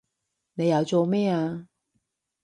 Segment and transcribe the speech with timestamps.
[0.55, 1.67] 你又做咩啊